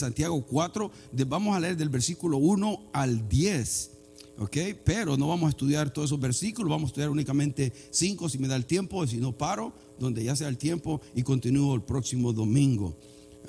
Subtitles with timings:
[0.00, 0.90] Santiago 4,
[1.26, 3.90] vamos a leer del versículo 1 al 10.
[4.40, 4.56] ¿ok?
[4.84, 8.48] Pero no vamos a estudiar todos esos versículos, vamos a estudiar únicamente 5 si me
[8.48, 12.32] da el tiempo, si no paro, donde ya sea el tiempo y continúo el próximo
[12.32, 12.96] domingo.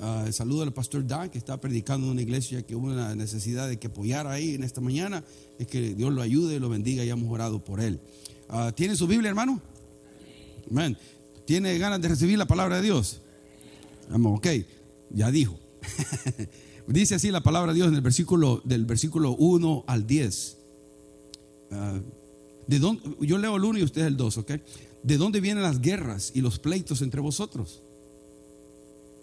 [0.00, 3.68] Uh, saludo al pastor Dan que está predicando en una iglesia que hubo una necesidad
[3.68, 5.24] de que apoyara ahí en esta mañana.
[5.58, 8.00] Es que Dios lo ayude, lo bendiga y hemos orado por él.
[8.50, 9.60] Uh, ¿Tiene su Biblia, hermano?
[10.70, 10.96] Amén.
[11.46, 13.20] ¿Tiene ganas de recibir la palabra de Dios?
[14.10, 14.32] Amén.
[14.34, 14.46] Ok,
[15.10, 15.58] ya dijo.
[16.86, 20.56] Dice así la palabra de Dios en el versículo del versículo 1 al 10.
[21.70, 21.74] Uh,
[22.66, 24.52] ¿de dónde, yo leo el 1 y usted el 2, ¿ok?
[25.02, 27.82] ¿De dónde vienen las guerras y los pleitos entre vosotros?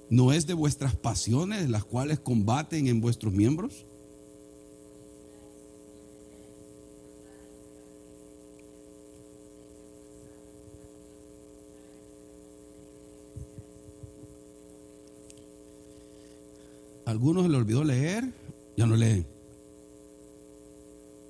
[0.10, 3.86] ¿No es de vuestras pasiones las cuales combaten en vuestros miembros?
[17.10, 18.24] Algunos se les olvidó leer,
[18.78, 19.26] ya no leen.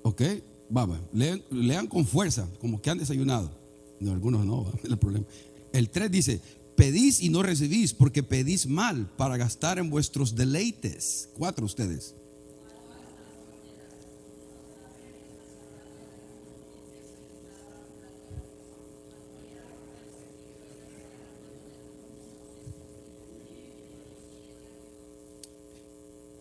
[0.02, 0.22] ¿Ok?
[0.68, 3.50] Vamos, lean, con fuerza, como que han desayunado.
[3.98, 5.24] No, algunos no, el problema.
[5.72, 6.40] El 3 dice,
[6.76, 11.30] pedís y no recibís porque pedís mal para gastar en vuestros deleites.
[11.32, 12.14] Cuatro ustedes.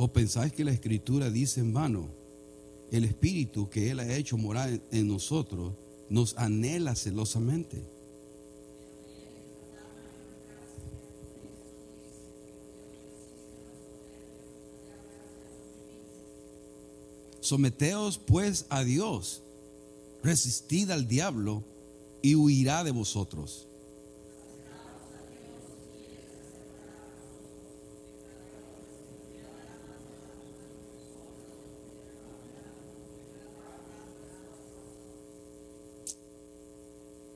[0.09, 2.09] ¿O pensáis que la escritura dice en vano?
[2.89, 5.75] El espíritu que Él ha hecho morar en nosotros
[6.09, 7.83] nos anhela celosamente.
[17.39, 19.43] Someteos pues a Dios,
[20.23, 21.63] resistid al diablo
[22.23, 23.68] y huirá de vosotros.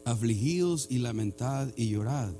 [0.06, 2.34] Afligíos y lamentad y llorad.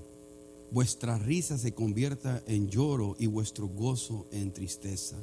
[0.72, 5.18] Vuestra risa se convierta en lloro y vuestro gozo en tristeza.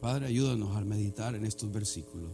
[0.00, 2.30] Padre, ayúdanos al meditar en estos versículos.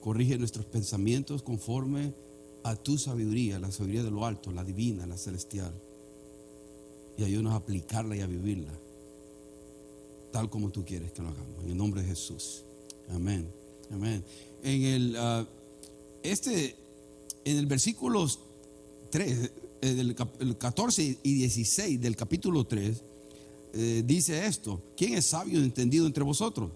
[0.00, 2.12] Corrige nuestros pensamientos conforme
[2.62, 5.72] a tu sabiduría, la sabiduría de lo alto, la divina, la celestial.
[7.16, 8.72] Y ayúdanos a aplicarla y a vivirla,
[10.32, 11.64] tal como tú quieres que lo hagamos.
[11.64, 12.64] En el nombre de Jesús.
[13.10, 13.48] Amén.
[13.90, 14.24] Amén.
[14.62, 15.46] En el, uh,
[16.22, 16.76] este,
[17.44, 18.26] en el versículo
[19.10, 19.50] 3,
[19.82, 23.02] el, el 14 y 16 del capítulo 3,
[23.76, 26.70] eh, dice esto, ¿quién es sabio y entendido entre vosotros?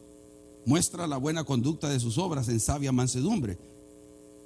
[0.64, 3.56] Muestra la buena conducta de sus obras en sabia mansedumbre.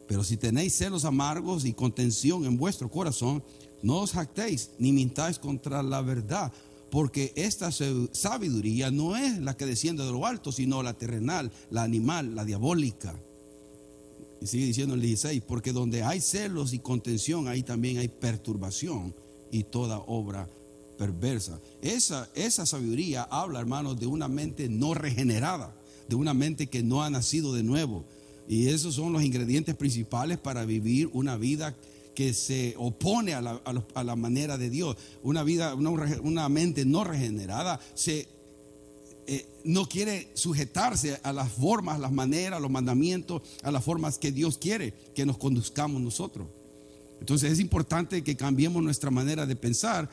[0.06, 3.42] Pero si tenéis celos amargos y contención en vuestro corazón,
[3.82, 6.52] no os jactéis ni mintáis contra la verdad,
[6.92, 11.84] porque esta sabiduría no es la que desciende de lo alto, sino la terrenal, la
[11.84, 13.18] animal, la diabólica.
[14.42, 19.14] Y sigue diciendo el 16, porque donde hay celos y contención, ahí también hay perturbación
[19.50, 20.46] y toda obra
[20.98, 21.58] perversa.
[21.80, 25.74] Esa, esa sabiduría habla, hermanos, de una mente no regenerada,
[26.10, 28.04] de una mente que no ha nacido de nuevo.
[28.46, 31.74] Y esos son los ingredientes principales para vivir una vida
[32.14, 34.96] que se opone a la, manera de Dios.
[35.22, 38.28] Una vida, una, mente no regenerada se
[39.26, 44.32] eh, no quiere sujetarse a las formas, las maneras, los mandamientos, a las formas que
[44.32, 46.48] Dios quiere que nos conduzcamos nosotros.
[47.20, 50.10] Entonces es importante que cambiemos nuestra manera de pensar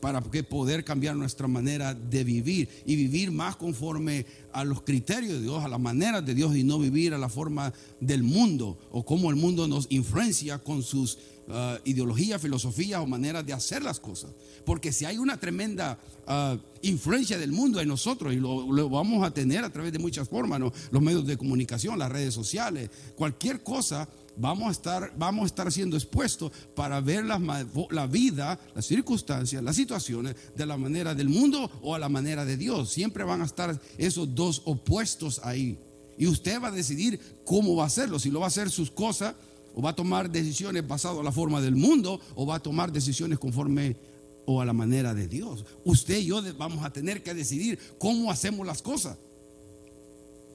[0.00, 5.42] para poder cambiar nuestra manera de vivir y vivir más conforme a los criterios de
[5.42, 9.04] Dios, a las maneras de Dios y no vivir a la forma del mundo o
[9.04, 11.18] cómo el mundo nos influencia con sus
[11.48, 14.30] uh, ideologías, filosofías o maneras de hacer las cosas.
[14.64, 19.32] Porque si hay una tremenda uh, influencia del mundo en nosotros y lo, vamos a
[19.32, 20.60] tener a través de muchas formas,
[20.90, 25.70] los medios de comunicación, las redes sociales, cualquier cosa vamos a estar, vamos a estar
[25.72, 31.28] siendo expuestos para ver la, la, vida, las circunstancias, las situaciones de la manera del
[31.28, 32.90] mundo o a la manera de Dios.
[32.90, 35.78] Siempre van a estar esos dos opuestos ahí.
[36.18, 38.90] Y usted va a decidir cómo va a hacerlo, si lo va a hacer sus
[38.90, 39.34] cosas
[39.74, 42.92] o va a tomar decisiones basadas en la forma del mundo o va a tomar
[42.92, 43.96] decisiones conforme
[44.44, 45.64] o a la manera de Dios.
[45.84, 49.16] Usted y yo vamos a tener que decidir cómo hacemos las cosas.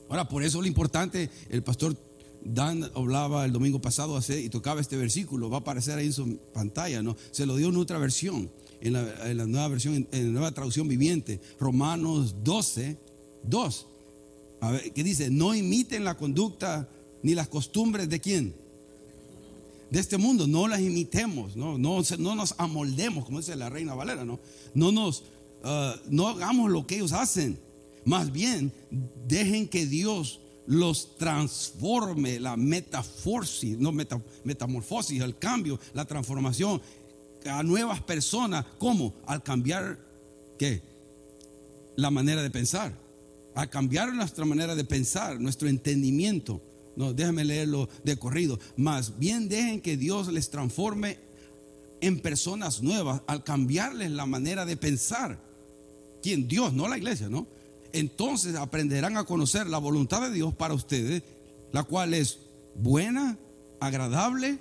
[0.09, 1.95] Ahora, por eso lo importante, el pastor
[2.43, 6.37] Dan hablaba el domingo pasado y tocaba este versículo, va a aparecer ahí en su
[6.53, 7.15] pantalla, ¿no?
[7.31, 8.49] Se lo dio en otra versión,
[8.81, 12.97] en la, nueva versión, en la nueva traducción viviente, Romanos 12,
[13.43, 13.87] 2,
[14.93, 16.87] que dice, no imiten la conducta
[17.23, 18.55] ni las costumbres de quién.
[19.89, 23.95] de este mundo, no las imitemos, no, no, no nos amoldemos, como dice la reina
[23.95, 24.39] Valera, no,
[24.73, 25.23] no nos,
[25.63, 27.57] uh, no hagamos lo que ellos hacen,
[28.05, 28.71] más bien
[29.27, 33.91] dejen que Dios los transforme, la metaforsis, no
[34.43, 36.81] metamorfosis, el cambio, la transformación
[37.45, 38.65] a nuevas personas.
[38.77, 39.13] ¿Cómo?
[39.25, 39.97] Al cambiar,
[40.57, 40.81] ¿qué?
[41.95, 42.93] La manera de pensar.
[43.55, 46.61] Al cambiar nuestra manera de pensar, nuestro entendimiento.
[46.95, 48.59] No, déjame leerlo de corrido.
[48.75, 51.19] Más bien dejen que Dios les transforme
[52.01, 55.39] en personas nuevas al cambiarles la manera de pensar.
[56.21, 56.47] ¿Quién?
[56.47, 57.47] Dios, no la iglesia, ¿no?
[57.93, 61.23] Entonces aprenderán a conocer la voluntad de Dios para ustedes,
[61.71, 62.39] la cual es
[62.75, 63.37] buena,
[63.79, 64.59] agradable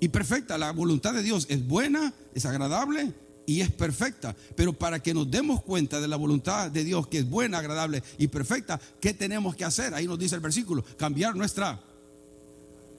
[0.00, 0.58] y perfecta.
[0.58, 3.12] La voluntad de Dios es buena, es agradable
[3.46, 4.36] y es perfecta.
[4.54, 8.02] Pero para que nos demos cuenta de la voluntad de Dios, que es buena, agradable
[8.18, 9.94] y perfecta, ¿qué tenemos que hacer?
[9.94, 11.80] Ahí nos dice el versículo, cambiar nuestra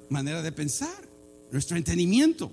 [0.09, 1.07] manera de pensar,
[1.51, 2.51] nuestro entendimiento.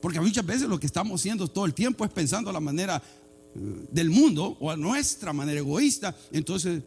[0.00, 3.02] Porque muchas veces lo que estamos haciendo todo el tiempo es pensando la manera
[3.54, 6.14] del mundo o a nuestra manera egoísta.
[6.32, 6.82] Entonces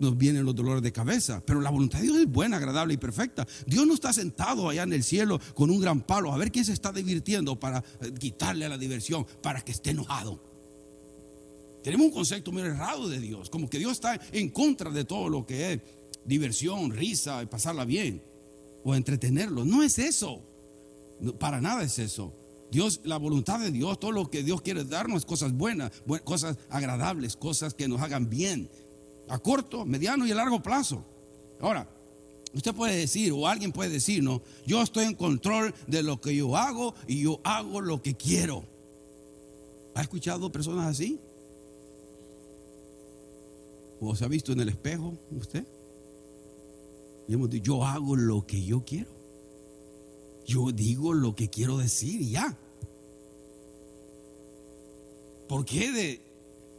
[0.00, 1.42] nos vienen los dolores de cabeza.
[1.44, 3.46] Pero la voluntad de Dios es buena, agradable y perfecta.
[3.66, 6.64] Dios no está sentado allá en el cielo con un gran palo a ver quién
[6.64, 10.42] se está divirtiendo para eh, quitarle la diversión, para que esté enojado.
[11.84, 15.28] Tenemos un concepto muy errado de Dios, como que Dios está en contra de todo
[15.28, 15.80] lo que es
[16.24, 18.22] diversión, risa, pasarla bien
[18.84, 19.64] o entretenerlo.
[19.64, 20.42] No es eso.
[21.38, 22.34] para nada es eso.
[22.70, 25.90] Dios, la voluntad de Dios, todo lo que Dios quiere darnos cosas buenas,
[26.24, 28.70] cosas agradables, cosas que nos hagan bien,
[29.28, 31.04] a corto, mediano y a largo plazo.
[31.60, 31.88] Ahora,
[32.54, 36.34] usted puede decir, o alguien puede decir, no, yo estoy en control de lo que
[36.34, 38.64] yo hago y yo hago lo que quiero.
[39.94, 41.20] ¿Ha escuchado personas así?
[44.00, 45.66] ¿O se ha visto en el espejo usted?
[47.28, 49.19] Y hemos dicho, yo hago lo que yo quiero.
[50.46, 52.56] Yo digo lo que quiero decir y ya.
[55.48, 56.20] ¿Por qué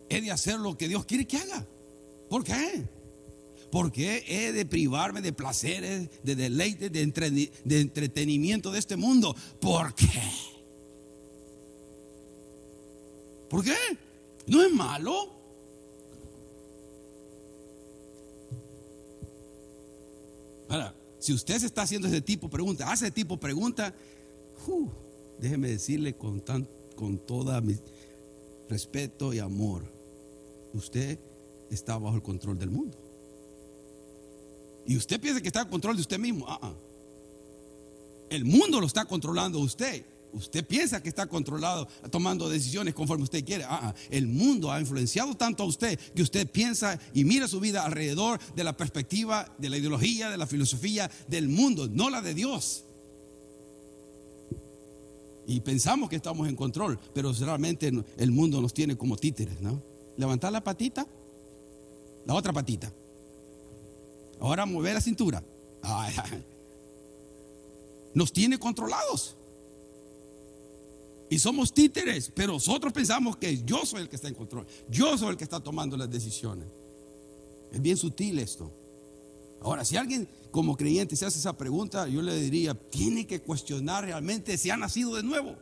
[0.10, 1.66] he de hacer lo que Dios quiere que haga?
[2.30, 2.88] ¿Por qué?
[3.72, 9.36] ¿Por qué he de privarme de placeres, de deleites, de, de entretenimiento de este mundo?
[9.60, 10.22] ¿Por qué?
[13.50, 13.75] ¿Por qué?
[14.48, 15.42] ¿No es malo?
[20.69, 23.94] Ahora, si usted se está haciendo ese tipo de pregunta, hace ese tipo de pregunta,
[24.65, 24.89] uh,
[25.39, 27.77] déjeme decirle con, tan, con toda mi
[28.68, 29.83] respeto y amor,
[30.73, 31.19] usted
[31.69, 32.97] está bajo el control del mundo.
[34.88, 36.45] Y usted piensa que está en control de usted mismo.
[36.47, 36.73] Ah.
[38.31, 40.03] El mundo lo está controlando usted.
[40.33, 43.66] Usted piensa que está controlado, tomando decisiones conforme usted quiere.
[43.68, 47.86] Ah, el mundo ha influenciado tanto a usted que usted piensa y mira su vida
[47.86, 52.33] alrededor de la perspectiva, de la ideología, de la filosofía del mundo, no la de
[52.33, 52.86] Dios.
[55.48, 59.81] Y pensamos que estamos en control, pero realmente el mundo nos tiene como títeres, ¿no?
[60.18, 61.06] Levantar la patita
[62.25, 62.92] la otra patita.
[64.39, 65.44] Ahora mover la cintura.
[68.13, 69.36] Nos tiene controlados.
[71.31, 74.68] Y somos títeres, pero nosotros pensamos que yo soy el que está en control.
[74.90, 76.68] Yo soy el que está tomando las decisiones.
[77.71, 78.69] Es bien sutil esto.
[79.61, 84.04] Ahora, si alguien como creyente se hace esa pregunta, yo le diría, tiene que cuestionar
[84.04, 85.56] realmente si ha nacido de nuevo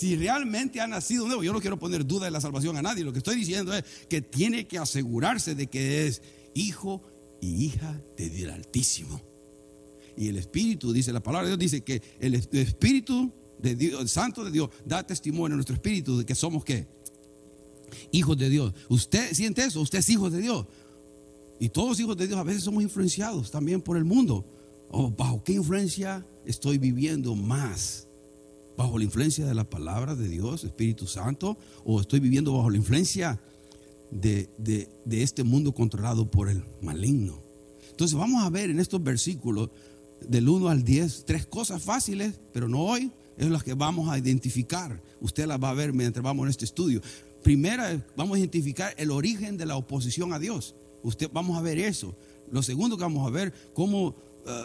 [0.00, 3.04] si realmente ha nacido nuevo, yo no quiero poner duda de la salvación a nadie,
[3.04, 6.22] lo que estoy diciendo es que tiene que asegurarse de que es
[6.54, 7.02] hijo
[7.42, 9.20] y hija de Dios Altísimo.
[10.16, 13.30] Y el Espíritu, dice la palabra de Dios, dice que el Espíritu
[13.62, 16.86] de Dios, el Santo de Dios, da testimonio a nuestro Espíritu de que somos qué?
[18.12, 18.72] Hijos de Dios.
[18.88, 19.80] ¿Usted siente eso?
[19.80, 20.66] Usted es hijo de Dios.
[21.58, 24.44] Y todos hijos de Dios a veces somos influenciados también por el mundo.
[24.90, 28.06] ¿O ¿Bajo qué influencia estoy viviendo más?
[28.80, 32.78] bajo la influencia de la palabra de Dios, Espíritu Santo, o estoy viviendo bajo la
[32.78, 33.38] influencia
[34.10, 34.48] de,
[35.10, 37.42] este mundo controlado por el maligno.
[37.90, 39.68] Entonces vamos a ver en estos versículos
[40.26, 44.18] del 1 al 10 tres cosas fáciles, pero no hoy, es las que vamos a
[44.18, 45.02] identificar.
[45.20, 47.00] Usted las va a ver mientras vamos en este estudio.
[47.42, 50.74] Primera, vamos a identificar el origen de la oposición a Dios.
[51.02, 52.14] Usted vamos a ver eso.
[52.50, 54.14] Lo segundo que vamos a ver, cómo
[54.46, 54.64] eh,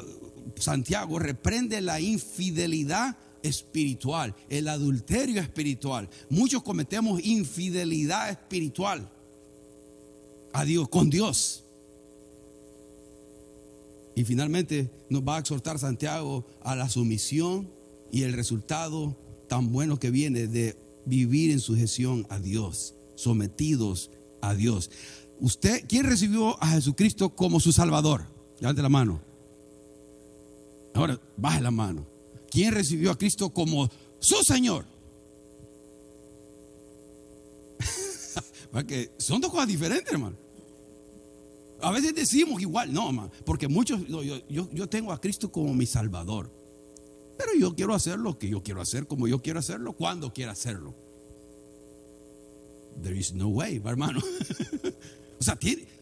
[0.58, 6.10] Santiago reprende la infidelidad espiritual, el adulterio espiritual.
[6.30, 9.10] Muchos cometemos infidelidad espiritual
[10.52, 11.64] a Dios, con Dios.
[14.16, 17.70] Y finalmente nos va a exhortar Santiago a la sumisión
[18.16, 19.14] y el resultado
[19.50, 24.90] tan bueno que viene de vivir en sujeción a Dios, sometidos a Dios.
[25.42, 28.26] Usted, ¿quién recibió a Jesucristo como su Salvador?
[28.62, 29.22] Levante la mano.
[30.94, 32.08] Ahora, baje la mano.
[32.50, 34.86] ¿Quién recibió a Cristo como su Señor?
[38.72, 40.38] Porque son dos cosas diferentes, hermano.
[41.82, 45.74] A veces decimos igual, no, hermano, porque muchos, yo, yo, yo tengo a Cristo como
[45.74, 46.50] mi Salvador.
[47.38, 50.52] Pero yo quiero hacer lo que yo quiero hacer, como yo quiero hacerlo, cuando quiero
[50.52, 50.96] hacerlo.
[53.02, 54.20] There is no way, hermano.
[55.40, 55.58] o sea,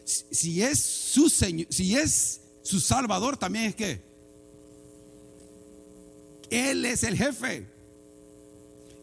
[0.06, 4.02] si es su Señor, si es su Salvador, también es que
[6.50, 7.68] Él es el jefe.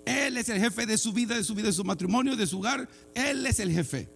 [0.05, 2.59] Él es el jefe de su vida, de su vida, de su matrimonio, de su
[2.59, 2.89] hogar.
[3.15, 4.09] Él es el jefe.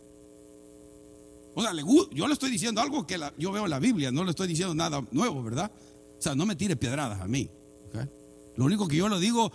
[1.54, 1.72] O sea,
[2.12, 4.74] yo le estoy diciendo algo que yo veo en la Biblia, no le estoy diciendo
[4.74, 5.70] nada nuevo, ¿verdad?
[6.18, 7.48] O sea, no me tire piedradas a mí.
[8.56, 9.52] Lo único que yo lo digo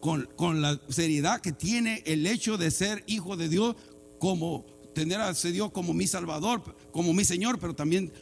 [0.00, 3.76] con, la seriedad que tiene el hecho de ser hijo de Dios,
[4.18, 8.12] como tener a Dios como mi Salvador, como mi Señor, pero también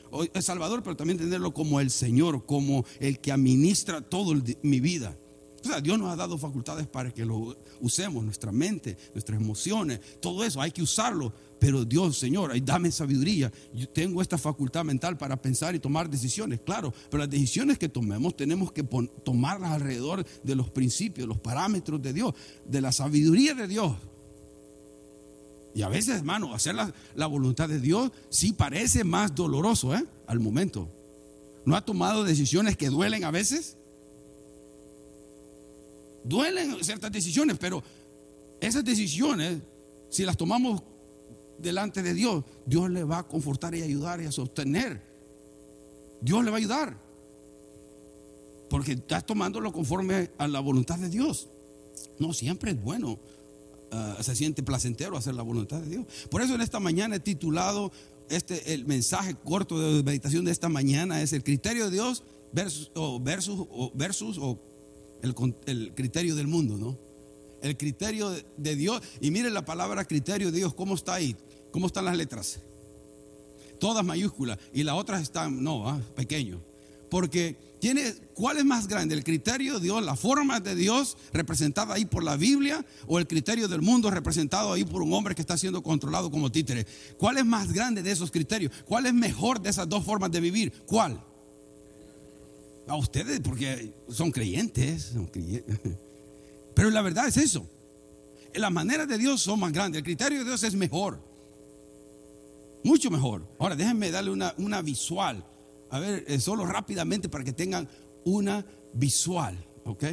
[0.41, 5.17] Salvador, pero también tenerlo como el Señor, como el que administra todo mi vida.
[5.65, 9.99] O sea, Dios nos ha dado facultades para que lo usemos, nuestra mente, nuestras emociones,
[10.21, 11.33] todo eso, hay que usarlo.
[11.59, 13.51] Pero Dios, Señor, dame sabiduría.
[13.73, 16.93] Yo tengo esta facultad mental para pensar y tomar decisiones, claro.
[17.09, 18.83] Pero las decisiones que tomemos tenemos que
[19.25, 22.35] tomarlas alrededor de los principios, los parámetros de Dios,
[22.67, 23.97] de la sabiduría de Dios.
[25.75, 30.05] Y a veces, hermano, hacer la, voluntad de Dios sí parece más doloroso, ¿eh?
[30.27, 30.91] Al momento.
[31.65, 33.79] ¿No ha tomado decisiones que duelen a veces?
[36.25, 37.83] Duelen ciertas decisiones, pero
[38.61, 39.59] esas decisiones,
[40.09, 40.83] si las tomamos
[41.59, 45.01] delante de Dios, Dios le va a confortar y ayudar y a sostener.
[46.21, 46.97] Dios le va a ayudar.
[48.71, 51.49] Porque estás tomándolo conforme a la voluntad de Dios.
[52.19, 53.19] No siempre es bueno.
[53.93, 56.07] Ah, se siente placentero hacer la voluntad de Dios.
[56.31, 57.93] Por eso en esta mañana he titulado
[58.29, 62.91] este, el mensaje corto de meditación de esta mañana es el criterio de Dios versus
[62.95, 64.59] o, versus, o, versus, o
[65.23, 66.99] el, criterio del mundo, ¿no?
[67.65, 69.01] el criterio de Dios.
[69.21, 71.35] Y mire la palabra criterio de Dios, ¿cómo está ahí?
[71.71, 72.61] ¿Cómo están las letras?
[73.81, 74.59] Todas mayúsculas.
[74.73, 76.61] Y las otras están, no, ah, pequeño.
[77.11, 79.15] Porque tiene, ¿cuál es más grande?
[79.15, 83.27] ¿El criterio de Dios, la forma de Dios representada ahí por la Biblia o el
[83.27, 86.87] criterio del mundo representado ahí por un hombre que está siendo controlado como títere?
[87.17, 88.73] ¿Cuál es más grande de esos criterios?
[88.85, 90.73] ¿Cuál es mejor de esas dos formas de vivir?
[90.87, 91.23] ¿Cuál?
[92.87, 95.79] A ustedes, porque son creyentes, son creyentes.
[96.75, 97.67] Pero la verdad es eso.
[98.55, 99.99] Las maneras de Dios son más grandes.
[99.99, 101.19] El criterio de Dios es mejor.
[102.83, 103.47] Mucho mejor.
[103.59, 105.45] Ahora déjenme darle una, una visual.
[105.91, 107.89] A ver, eh, solo rápidamente para que tengan
[108.25, 109.57] una visual.
[109.85, 110.05] ¿Ok?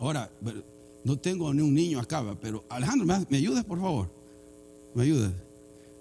[0.00, 0.30] Ahora,
[1.04, 4.10] no tengo ni un niño acá, pero Alejandro, ¿me, ayudas, por favor?
[4.94, 5.32] ¿Me ayudas?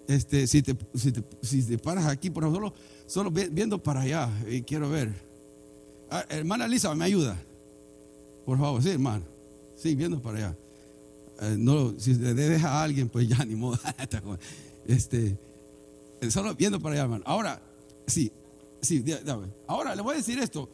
[0.07, 2.73] Este, si, te, si, te, paras aquí, por favor,
[3.07, 4.29] solo, viendo para allá,
[4.65, 5.26] quiero ver.
[6.09, 7.37] Ah, hermana Lisa, ¿me ayuda?
[8.45, 9.25] Por favor, sí, hermano.
[9.77, 10.57] Sí, viendo para allá.
[11.41, 13.79] Eh, no, si le deja a alguien, pues ya ni modo.
[14.87, 15.37] este,
[16.21, 17.23] eh, solo viendo para allá, hermano.
[17.27, 17.61] Ahora,
[18.07, 18.31] sí,
[18.81, 19.03] sí,
[19.67, 20.69] ahora le voy a decir esto.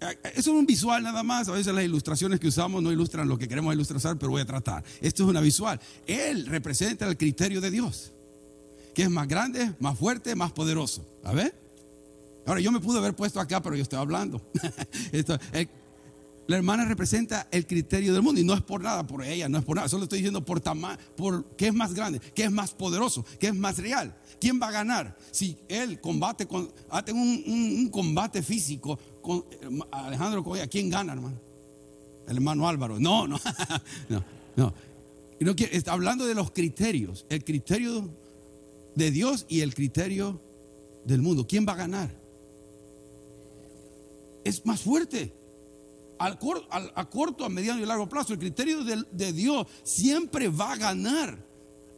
[0.00, 1.48] Eh, es un visual nada más.
[1.48, 4.46] A veces las ilustraciones que usamos no ilustran lo que queremos ilustrar, pero voy a
[4.46, 4.84] tratar.
[5.00, 5.80] Esto es una visual.
[6.06, 8.12] Él representa el criterio de Dios,
[8.94, 11.04] que es más grande, más fuerte, más poderoso.
[11.24, 11.69] A ver.
[12.50, 14.42] Ahora yo me pude haber puesto acá, pero yo estoy hablando.
[15.12, 15.38] Esto,
[16.48, 19.56] la hermana representa el criterio del mundo y no es por nada, por ella, no
[19.56, 19.88] es por nada.
[19.88, 20.60] Solo estoy diciendo por,
[21.16, 24.16] por qué es más grande, qué es más poderoso, qué es más real.
[24.40, 25.16] ¿Quién va a ganar?
[25.30, 29.44] Si él combate con, hace un, un, combate físico con
[29.92, 31.40] Alejandro Coya, ¿quién gana, hermano?
[32.26, 32.98] El hermano Álvaro.
[32.98, 33.38] No, no,
[34.56, 34.74] no.
[35.38, 38.12] no está hablando de los criterios, el criterio
[38.96, 40.42] de Dios y el criterio
[41.04, 41.46] del mundo.
[41.46, 42.19] ¿Quién va a ganar?
[44.44, 45.32] Es más fuerte
[46.18, 46.38] a
[47.08, 48.34] corto, a mediano y largo plazo.
[48.34, 51.48] El criterio de Dios siempre va a ganar.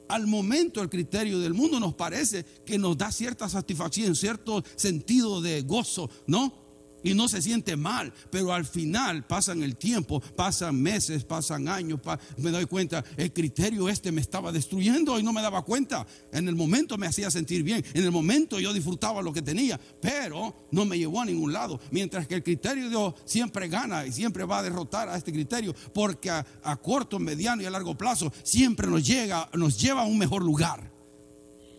[0.08, 5.40] Al momento el criterio del mundo nos parece que nos da cierta satisfacción, cierto sentido
[5.40, 6.61] de gozo, ¿no?
[7.02, 12.00] Y no se siente mal, pero al final pasan el tiempo, pasan meses, pasan años,
[12.38, 16.06] me doy cuenta, el criterio este me estaba destruyendo y no me daba cuenta.
[16.32, 19.80] En el momento me hacía sentir bien, en el momento yo disfrutaba lo que tenía,
[20.00, 21.80] pero no me llevó a ningún lado.
[21.90, 25.32] Mientras que el criterio de Dios siempre gana y siempre va a derrotar a este
[25.32, 26.44] criterio, porque a,
[26.82, 30.90] corto, mediano y a largo plazo siempre nos llega, nos lleva a un mejor lugar.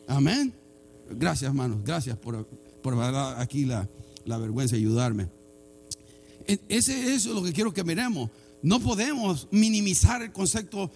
[0.08, 0.54] Amén.
[1.10, 1.80] Gracias, hermanos.
[1.84, 2.46] Gracias por,
[2.82, 2.96] por
[3.38, 3.88] aquí la
[4.26, 5.30] la vergüenza de ayudarme.
[6.48, 8.30] E, ese es lo que quiero que miremos.
[8.62, 10.90] No podemos minimizar el concepto,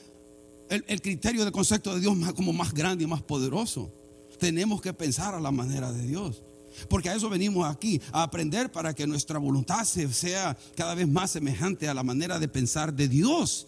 [0.70, 3.92] el, criterio del concepto de Dios como más grande y más poderoso.
[4.40, 6.42] Tenemos que pensar a la manera de Dios.
[6.90, 11.32] Porque a eso venimos aquí, a aprender para que nuestra voluntad sea cada vez más
[11.32, 13.68] semejante a la manera de pensar de Dios.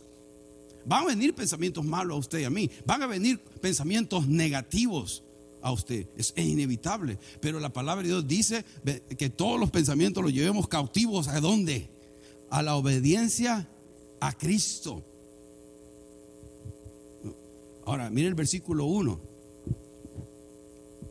[0.85, 2.69] Van a venir pensamientos malos a usted y a mí.
[2.85, 5.23] Van a venir pensamientos negativos
[5.61, 6.07] a usted.
[6.17, 7.17] Es, inevitable.
[7.39, 8.65] Pero la palabra de Dios dice
[9.17, 11.89] que todos los pensamientos los llevemos cautivos a dónde?
[12.49, 13.67] A la obediencia
[14.19, 15.03] a Cristo.
[17.85, 19.19] Ahora, mire el versículo 1.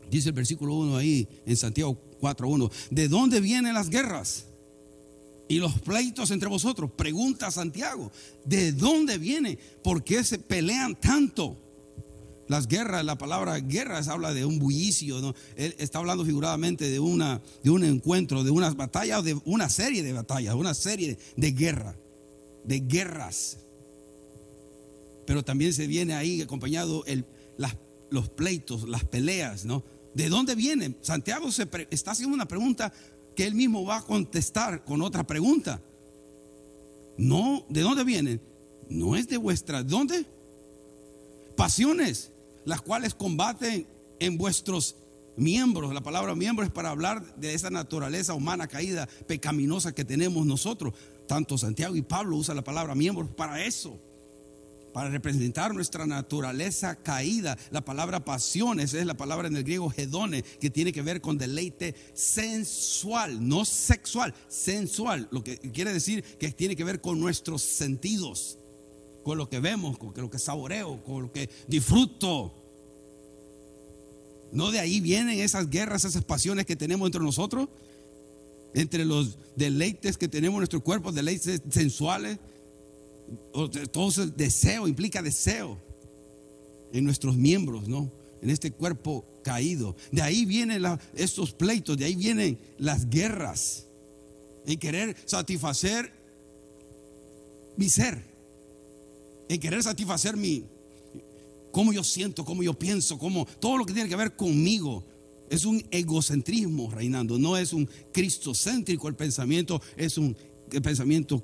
[0.09, 2.71] Dice el versículo 1 ahí en Santiago 4.1.
[2.89, 4.45] ¿De dónde vienen las guerras?
[5.47, 6.91] Y los pleitos entre vosotros.
[6.91, 8.11] Pregunta Santiago.
[8.45, 9.57] ¿De dónde viene?
[9.83, 11.57] ¿Por qué se pelean tanto?
[12.49, 15.35] Las guerras, la palabra guerras habla de un bullicio, ¿no?
[15.55, 20.01] Él está hablando figuradamente de, una, de un encuentro, de unas batallas, de una serie
[20.01, 21.95] de batallas, una serie de guerra,
[22.63, 23.59] de guerras.
[25.27, 27.23] Pero también se viene ahí acompañado el,
[28.09, 29.83] los pleitos, las peleas, ¿no?
[30.15, 30.97] ¿De dónde vienen?
[31.01, 32.91] Santiago se está haciendo una pregunta
[33.35, 35.83] que él mismo va a contestar con otra pregunta.
[37.15, 38.41] No, ¿de dónde vienen?
[38.89, 40.25] No es de vuestra, ¿dónde?
[41.55, 42.31] Pasiones
[42.65, 43.87] las cuales combaten
[44.19, 44.95] en vuestros
[45.35, 45.93] miembros.
[45.93, 50.93] La palabra miembro es para hablar de esa naturaleza humana caída, pecaminosa que tenemos nosotros.
[51.27, 53.99] Tanto Santiago y Pablo usan la palabra miembros para eso,
[54.93, 57.57] para representar nuestra naturaleza caída.
[57.71, 61.37] La palabra pasiones es la palabra en el griego hedone, que tiene que ver con
[61.37, 65.27] deleite sensual, no sexual, sensual.
[65.31, 68.57] Lo que quiere decir que tiene que ver con nuestros sentidos
[69.29, 72.51] con lo que vemos, con lo que saboreo, con lo que disfruto.
[74.51, 77.69] ¿No de ahí vienen esas guerras, esas pasiones que tenemos entre nosotros?
[78.73, 82.39] Entre los deleites que tenemos en nuestro cuerpo, deleites sensuales.
[83.91, 85.77] Todo ese deseo implica deseo
[86.91, 88.11] en nuestros miembros, ¿no?
[88.41, 89.95] En este cuerpo caído.
[90.11, 93.85] De ahí vienen estos pleitos, de ahí vienen las guerras.
[94.65, 96.11] En querer satisfacer
[97.77, 98.28] mi ser
[99.49, 100.63] en querer satisfacer mi,
[101.71, 105.03] cómo yo siento, cómo yo pienso, cómo, todo lo que tiene que ver conmigo.
[105.49, 110.37] Es un egocentrismo reinando, no es un cristocéntrico el pensamiento, es un
[110.83, 111.43] pensamiento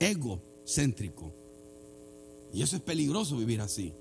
[0.00, 1.32] egocéntrico.
[2.52, 3.92] Y eso es peligroso vivir así.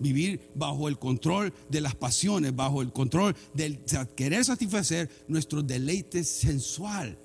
[0.00, 3.78] Vivir bajo el control de las pasiones, bajo el control del
[4.16, 7.16] querer satisfacer nuestro deleite sensual.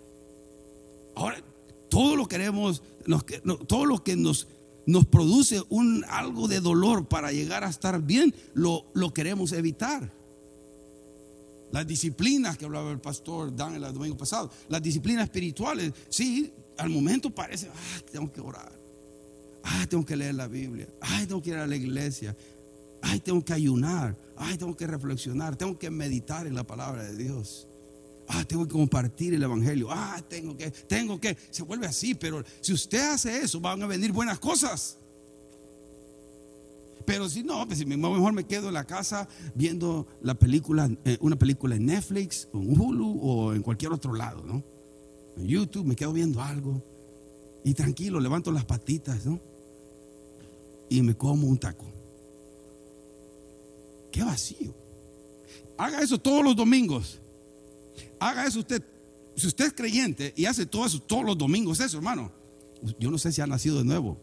[1.16, 1.42] Ahora,
[1.90, 2.84] todo lo queremos,
[3.68, 4.48] todo lo que nos
[4.86, 10.12] nos produce un, algo de dolor para llegar a estar bien, lo, lo queremos evitar.
[11.72, 16.90] Las disciplinas que hablaba el pastor Dan el domingo pasado, las disciplinas espirituales, sí, al
[16.90, 18.72] momento parece, ah, tengo que orar,
[19.64, 22.36] ah, tengo que leer la Biblia, ay, tengo que ir a la iglesia,
[23.02, 27.16] ay, tengo que ayunar, ay, tengo que reflexionar, tengo que meditar en la palabra de
[27.16, 27.68] Dios.
[28.28, 29.88] Ah, tengo que compartir el evangelio.
[29.92, 31.38] Ah, tengo que, tengo que.
[31.52, 34.98] Se vuelve así, pero si usted hace eso, van a venir buenas cosas.
[37.06, 41.36] Pero si no, pues mejor me quedo en la casa viendo la película, eh, una
[41.36, 44.64] película en Netflix, o en Hulu o en cualquier otro lado, ¿no?
[45.38, 46.82] En YouTube me quedo viendo algo
[47.64, 49.40] y tranquilo, levanto las patitas, ¿no?
[50.90, 51.86] Y me como un taco.
[54.12, 54.74] Qué vacío.
[55.78, 57.20] Haga eso todos los domingos.
[58.20, 58.84] Haga eso usted.
[59.36, 62.32] Si usted es creyente y hace todo eso todos los domingos, eso, hermano.
[63.00, 64.18] Yo no sé si ha nacido de nuevo.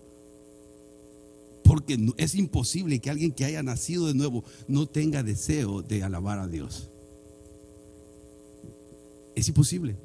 [1.64, 6.38] Porque es imposible que alguien que haya nacido de nuevo no tenga deseo de alabar
[6.38, 6.88] a Dios.
[9.34, 9.96] Es imposible.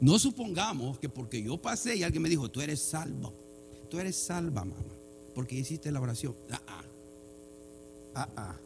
[0.00, 3.32] No supongamos que porque yo pasé y alguien me dijo, tú eres salvo.
[3.90, 4.94] Tú eres salva, mamá.
[5.34, 6.34] Porque hiciste la oración.
[6.50, 6.84] Ah, ah.
[8.14, 8.56] Ah, ah.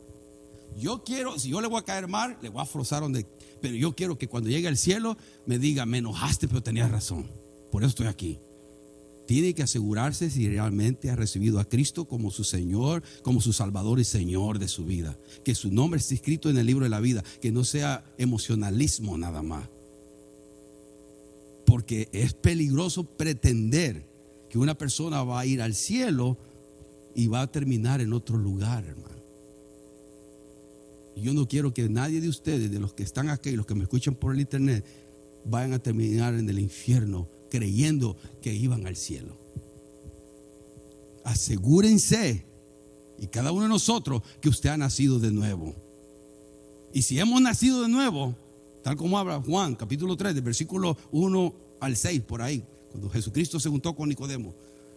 [0.79, 3.27] Yo quiero, si yo le voy a caer mal, le voy a forzar donde.
[3.61, 7.31] Pero yo quiero que cuando llegue al cielo me diga, me enojaste, pero tenías razón.
[7.71, 8.39] Por eso estoy aquí.
[9.27, 14.01] Tiene que asegurarse si realmente ha recibido a Cristo como su Señor, como su Salvador
[14.01, 15.17] y Señor de su vida.
[15.45, 17.23] Que su nombre esté escrito en el libro de la vida.
[17.41, 19.69] Que no sea emocionalismo nada más.
[21.65, 24.05] Porque es peligroso pretender
[24.51, 26.37] que una persona va a ir al cielo
[27.15, 29.22] y va a terminar en otro lugar, hermano.
[31.17, 33.75] Yo no quiero que nadie de ustedes, de los que están aquí y los que
[33.75, 34.85] me escuchan por el internet,
[35.45, 39.37] vayan a terminar en el infierno creyendo que iban al cielo.
[41.25, 42.47] Asegúrense,
[43.19, 45.75] y cada uno de nosotros, que usted ha nacido de nuevo.
[46.93, 48.35] Y si hemos nacido de nuevo,
[48.83, 53.61] tal como habla Juan, capítulo 3, del versículo 1 al 6, por ahí, cuando Jesucristo
[53.61, 54.55] se juntó con Nicodemo.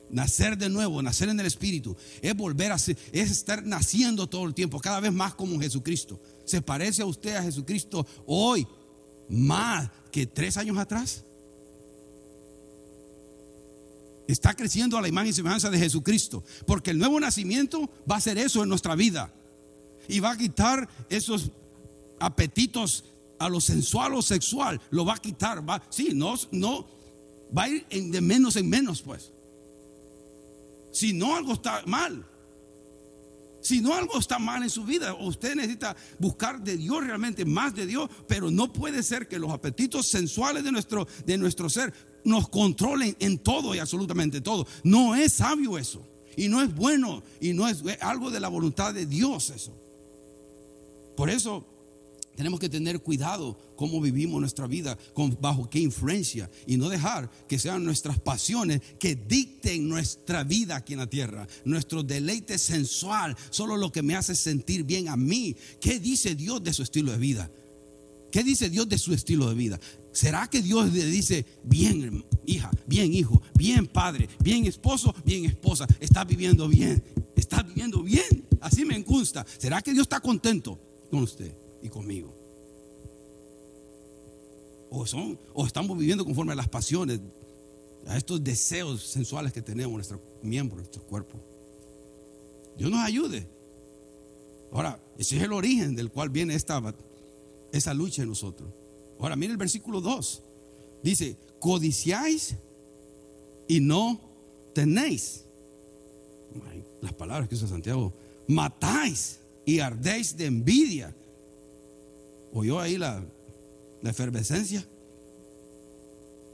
[0.10, 4.46] Nacer de nuevo, nacer en el Espíritu, es volver a ser, es estar naciendo todo
[4.46, 6.20] el tiempo, cada vez más como Jesucristo.
[6.46, 8.68] Se parece a usted a Jesucristo hoy
[9.30, 11.24] más que tres años atrás.
[14.28, 16.44] Está creciendo a la imagen y semejanza de Jesucristo.
[16.65, 19.32] Porque el nuevo nacimiento va a hacer eso en nuestra vida.
[20.08, 21.52] Y va a quitar esos
[22.20, 23.06] apetitos
[23.38, 24.82] a lo sensual o sexual.
[24.89, 25.68] Lo va a quitar.
[25.68, 26.88] Va, sí, no, no.
[27.56, 29.32] Va a ir de menos en menos, pues.
[30.95, 32.25] Si no, algo está mal.
[33.60, 37.75] Si no algo está mal en su vida, usted necesita buscar de Dios realmente, más
[37.75, 41.93] de Dios, pero no puede ser que los apetitos sensuales de nuestro, de nuestro ser
[42.23, 44.65] nos controlen en todo y absolutamente todo.
[44.84, 46.01] No es sabio eso.
[46.38, 47.23] Y no es bueno.
[47.41, 49.75] Y no es algo de la voluntad de Dios eso.
[51.17, 51.65] Por eso
[52.36, 54.98] tenemos que tener cuidado cómo vivimos nuestra vida,
[55.39, 60.93] bajo qué influencia, y no dejar que sean nuestras pasiones que dicten nuestra vida aquí
[60.93, 65.56] en la tierra, nuestro deleite sensual, solo lo que me hace sentir bien a mí.
[65.80, 67.52] ¿Qué dice Dios de su estilo de vida?
[68.32, 69.80] ¿Qué dice Dios de su estilo de vida?
[70.12, 75.88] ¿Será que Dios le dice, bien hija, bien hijo, bien padre, bien esposo, bien esposa,
[76.00, 77.04] está viviendo bien,
[77.36, 78.45] está viviendo bien?
[78.62, 79.45] Así me consta.
[79.58, 81.64] ¿Será que Dios está contento con usted?
[81.86, 82.34] Y conmigo.
[84.89, 87.19] O, son, o estamos viviendo conforme a las pasiones,
[88.08, 91.39] a estos deseos sensuales que tenemos nuestro miembro, nuestro cuerpo.
[92.78, 93.48] Dios nos ayude.
[94.71, 96.82] Ahora, ese es el origen del cual viene esta,
[97.71, 98.69] esa lucha en nosotros.
[99.19, 100.43] Ahora, mire el versículo 2.
[101.04, 102.56] Dice, codiciáis
[103.67, 104.19] y no
[104.74, 105.45] tenéis.
[107.02, 108.13] Las palabras que usa Santiago.
[108.48, 111.15] Matáis y ardéis de envidia
[112.56, 113.24] oyó ahí la,
[114.02, 114.88] la efervescencia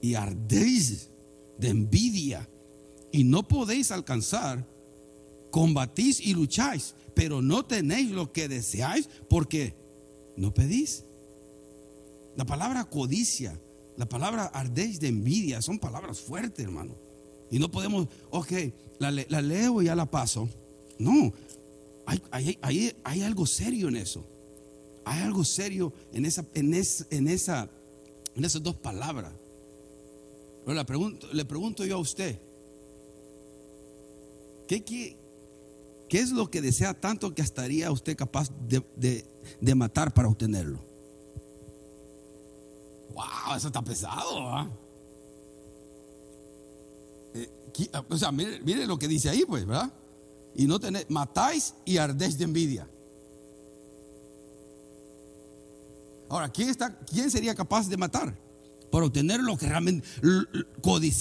[0.01, 1.09] y ardéis
[1.59, 2.49] de envidia
[3.11, 4.65] y no podéis alcanzar,
[5.51, 9.75] combatís y lucháis, pero no tenéis lo que deseáis porque
[10.37, 11.03] no pedís.
[12.35, 13.59] La palabra codicia,
[13.95, 16.95] la palabra ardéis de envidia, son palabras fuertes, hermano.
[17.51, 18.53] Y no podemos, ok,
[18.97, 20.49] la, leo y ya la paso.
[20.97, 21.31] No,
[22.31, 24.25] hay, hay algo serio en eso.
[25.05, 27.69] Hay algo serio en, esa, en, en, esa,
[28.35, 29.33] en esas dos palabras.
[30.85, 32.39] Pregunto, le pregunto yo a usted,
[34.67, 35.17] ¿qué, qué,
[36.19, 40.79] es lo que desea tanto que estaría usted capaz de, matar para obtenerlo?
[43.13, 44.69] Wow, eso está pesado.
[47.33, 47.49] Eh,
[48.07, 49.91] o sea, mire, lo que dice ahí, pues, ¿verdad?
[50.55, 52.87] Y no tenéis, matáis y ardéis de envidia.
[56.31, 58.33] Ahora, ¿quién, está, ¿quién sería capaz de matar?
[58.89, 60.07] Por obtener lo que realmente,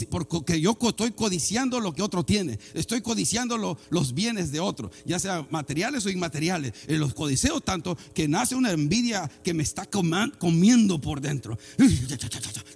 [0.09, 5.19] porque yo estoy codiciando lo que otro tiene, estoy codiciando los bienes de otro, ya
[5.19, 6.75] sea materiales o inmateriales.
[6.87, 11.59] Eh, los codiceo tanto que nace una envidia que me está comiendo por dentro.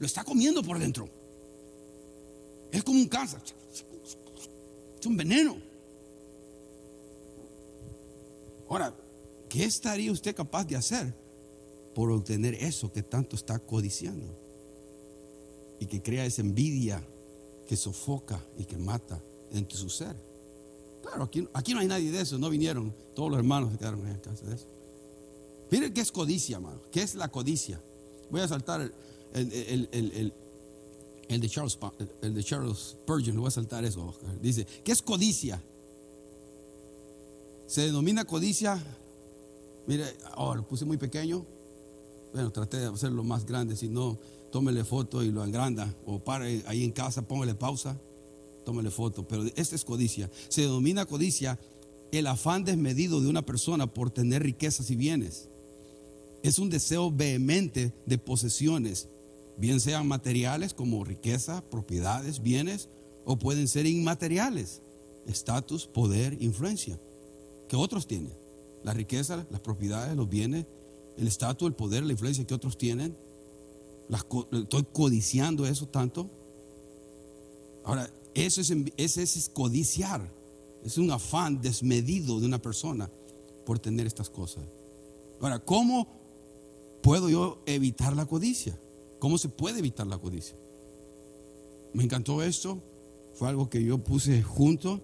[0.01, 1.09] Lo está comiendo por dentro.
[2.73, 3.41] Es como un cáncer,
[4.99, 5.57] es un veneno.
[8.69, 8.93] Ahora,
[9.49, 11.24] ¿qué estaría usted capaz de hacer
[11.95, 14.27] por obtener eso que tanto está codiciando
[15.79, 17.03] y que crea esa envidia
[17.67, 19.21] que sofoca y que mata
[19.53, 20.17] entre su ser.
[21.03, 24.07] Claro, aquí, aquí no hay nadie de eso, no vinieron, todos los hermanos se quedaron
[24.07, 24.67] en casa de eso.
[25.71, 27.81] Miren qué es codicia, hermano, qué es la codicia.
[28.31, 28.81] Voy a saltar
[29.33, 29.89] el,
[31.29, 31.79] el, de Charles,
[32.23, 34.15] el de Charles Spurgeon, voy a saltar eso.
[34.41, 35.63] Dice, ¿qué es codicia?
[37.67, 38.83] Se denomina codicia,
[39.87, 40.05] mire,
[40.37, 41.45] oh, lo puse muy pequeño,
[42.35, 44.19] bueno, traté de hacerlo más grande, si no,
[44.51, 47.97] tómele foto y lo agranda, o pare ahí en casa, póngale pausa,
[48.65, 49.27] tómele foto.
[49.27, 50.29] Pero esta es codicia.
[50.49, 51.61] Se denomina codicia
[52.11, 55.49] el afán desmedido de una persona por tener riquezas y bienes.
[56.43, 59.09] Es un deseo vehemente de posesiones,
[59.57, 62.89] bien sean materiales como riqueza, propiedades, bienes,
[63.25, 64.83] o pueden ser inmateriales,
[65.25, 66.99] estatus, poder, influencia,
[67.69, 68.33] que otros tienen.
[68.83, 70.67] La riqueza, las propiedades, los bienes,
[71.17, 73.17] el estatus, el poder, la influencia que otros tienen.
[74.53, 76.31] estoy codiciando eso tanto.
[77.85, 80.29] Ahora, eso es, ese es codiciar.
[80.85, 83.11] Es un afán desmedido de una persona
[83.65, 84.65] por tener estas cosas.
[85.41, 86.09] Ahora, ¿cómo
[87.03, 88.79] puedo yo evitar la codicia?
[89.19, 90.57] ¿Cómo se puede evitar la codicia?
[91.93, 92.83] Me encantó esto.
[93.35, 95.01] Fue algo que yo puse junto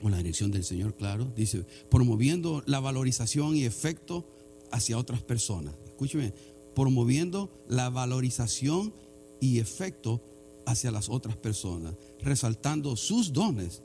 [0.00, 1.30] con la dirección del Señor, claro.
[1.36, 4.24] Dice, promoviendo la valorización y efecto
[4.70, 5.74] hacia otras personas.
[5.86, 6.32] Escúcheme,
[6.74, 8.92] promoviendo la valorización
[9.40, 10.20] y efecto
[10.66, 13.82] hacia las otras personas, resaltando sus dones,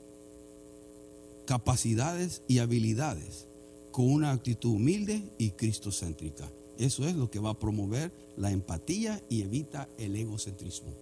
[1.46, 3.46] capacidades y habilidades
[3.92, 6.50] con una actitud humilde y cristocéntrica.
[6.78, 10.92] Eso es lo que va a promover la empatía y evita el egocentrismo.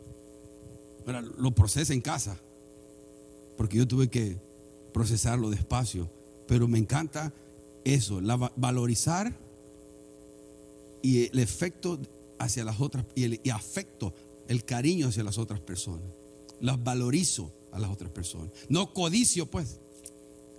[1.06, 2.38] Ahora, lo procesa en casa,
[3.56, 4.38] porque yo tuve que
[4.92, 6.08] procesarlo despacio,
[6.46, 7.32] pero me encanta
[7.84, 9.36] eso, la, valorizar
[11.04, 12.00] y el efecto
[12.38, 14.14] hacia las otras, y el y afecto,
[14.48, 16.08] el cariño hacia las otras personas.
[16.60, 18.48] Las valorizo a las otras personas.
[18.70, 19.80] No codicio, pues.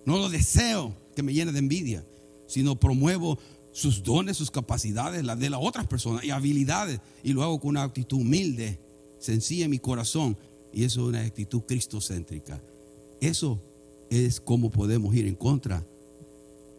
[0.06, 2.06] No lo deseo que me llene de envidia,
[2.46, 3.40] sino promuevo
[3.72, 7.00] sus dones, sus capacidades, las de las otras personas y habilidades.
[7.24, 8.80] Y lo hago con una actitud humilde,
[9.18, 10.38] sencilla en mi corazón.
[10.72, 12.62] Y eso es una actitud cristocéntrica.
[13.20, 13.60] Eso
[14.12, 15.84] es como podemos ir en contra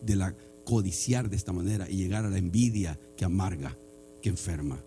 [0.02, 3.74] de la codiciar de esta manera y llegar a la envidia que amarga,
[4.20, 4.83] que enferma.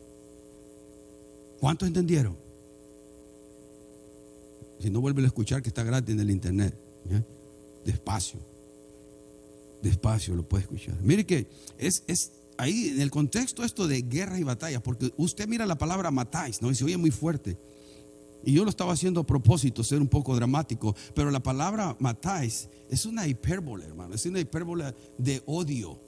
[1.59, 2.37] ¿Cuántos entendieron?
[4.79, 6.77] Si no vuelven a escuchar que está gratis en el internet.
[7.85, 8.39] Despacio.
[9.81, 10.95] Despacio lo puede escuchar.
[11.01, 15.47] Mire que es, es ahí en el contexto esto de guerra y batalla, porque usted
[15.47, 16.69] mira la palabra matáis, ¿no?
[16.69, 17.57] Y se oye muy fuerte.
[18.43, 22.69] Y yo lo estaba haciendo a propósito, ser un poco dramático, pero la palabra matáis
[22.89, 25.99] es una hipérbole, hermano, es una hipérbole de odio.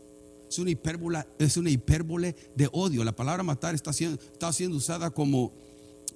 [0.50, 3.04] Es una hipérbole, es una hipérbole de odio.
[3.04, 5.54] La palabra matar está siendo, está siendo usada como,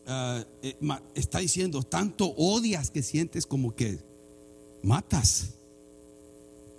[0.05, 0.75] eh,
[1.13, 3.99] está diciendo, tanto odias que sientes como que
[4.83, 5.51] matas.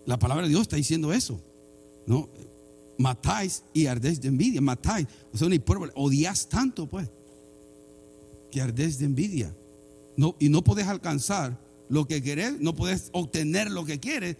[0.05, 1.40] La palabra de Dios está diciendo eso,
[2.07, 2.29] ¿no?
[2.99, 5.07] Matáis y ardéis de envidia, matáis.
[5.33, 7.09] Es una hipérbole, odias tanto, pues
[8.64, 9.55] que de envidia.
[10.16, 14.37] No, y no puedes alcanzar lo que querés, no puedes obtener lo que quieres.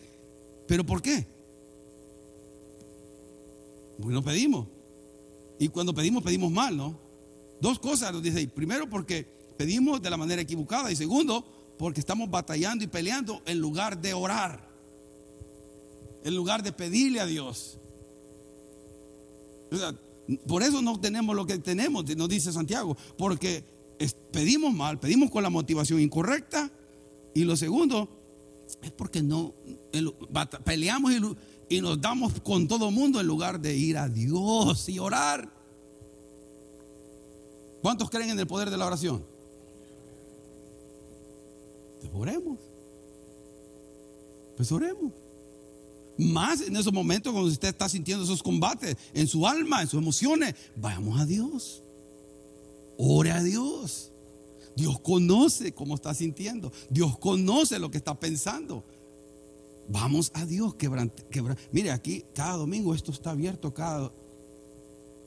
[0.67, 1.27] ¿Pero por qué?
[3.99, 4.67] Porque no pedimos.
[5.59, 6.99] Y cuando pedimos, pedimos mal, ¿no?
[7.61, 8.47] Dos cosas nos dice.
[8.49, 9.27] Primero, porque
[9.57, 10.91] pedimos de la manera equivocada.
[10.91, 11.45] Y segundo,
[11.79, 14.67] porque estamos batallando y peleando en lugar de orar.
[16.25, 17.79] En lugar de pedirle a Dios.
[20.47, 22.97] por eso no tenemos lo que tenemos, nos dice Santiago.
[23.17, 23.76] Porque
[24.31, 26.71] pedimos mal, pedimos con la motivación incorrecta.
[27.35, 28.09] Y lo segundo
[28.83, 29.55] es porque no
[30.65, 31.13] peleamos
[31.69, 35.53] y, nos damos con todo mundo en lugar de ir a Dios y orar.
[37.83, 39.25] ¿Cuántos creen en el poder de la oración?
[42.01, 42.59] Pues oremos.
[44.57, 45.13] Pues oremos.
[46.19, 50.01] Más en esos momentos cuando usted está sintiendo esos combates en su alma, en sus
[50.01, 51.83] emociones, vayamos a Dios.
[52.99, 54.13] Ore a Dios.
[54.77, 56.71] Dios conoce cómo está sintiendo.
[56.91, 58.85] Dios conoce lo que está pensando.
[59.89, 61.25] Vamos a Dios, quebrante,
[61.71, 64.13] Mire, aquí cada domingo esto está abierto, cada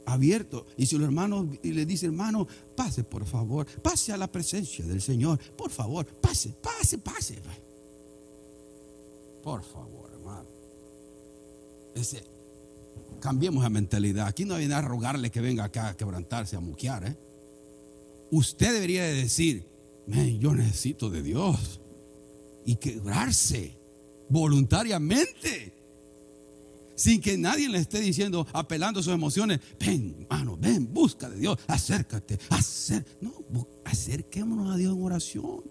[0.05, 0.65] abierto.
[0.77, 4.85] Y si los hermanos y le dice, hermano, pase por favor, pase a la presencia
[4.85, 7.39] del Señor, por favor, pase, pase, pase.
[9.41, 10.49] Por favor, hermano.
[13.19, 14.27] Cambiemos la mentalidad.
[14.27, 17.28] Aquí no viene a rogarle que venga acá a quebrantarse, a muquear, ¿eh?
[18.31, 19.67] Usted debería de decir,
[20.39, 21.81] yo necesito de Dios.
[22.65, 23.77] Y quebrarse
[24.29, 25.73] voluntariamente.
[26.95, 31.37] Sin que nadie le esté diciendo, apelando a sus emociones, ven, hermano, ven, busca de
[31.37, 33.33] Dios, acércate, acer no,
[33.85, 35.63] acerquémonos a Dios en oración.